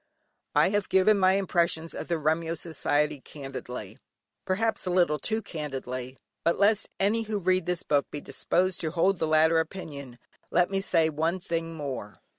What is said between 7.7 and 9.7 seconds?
book be disposed to hold the latter